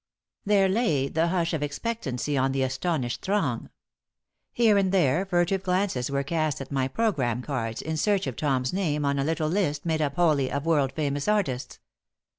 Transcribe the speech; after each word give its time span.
There 0.47 0.67
lay 0.67 1.09
the 1.09 1.27
hush 1.27 1.53
of 1.53 1.61
expectancy 1.61 2.35
on 2.35 2.53
the 2.53 2.63
astonished 2.63 3.21
throng. 3.21 3.69
Here 4.51 4.75
and 4.75 4.91
there 4.91 5.27
furtive 5.27 5.61
glances 5.61 6.09
were 6.09 6.23
cast 6.23 6.59
at 6.59 6.71
my 6.71 6.87
program 6.87 7.43
cards 7.43 7.83
in 7.83 7.97
search 7.97 8.25
of 8.25 8.35
Tom's 8.35 8.73
name 8.73 9.05
on 9.05 9.19
a 9.19 9.23
little 9.23 9.47
list 9.47 9.85
made 9.85 10.01
up 10.01 10.15
wholly 10.15 10.51
of 10.51 10.65
world 10.65 10.91
famous 10.93 11.27
artists. 11.27 11.77